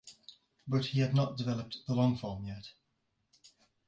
But 0.67 0.85
he 0.85 1.01
had 1.01 1.13
not 1.13 1.37
developed 1.37 1.77
the 1.85 1.93
long 1.93 2.17
form 2.17 2.47
yet. 2.47 2.71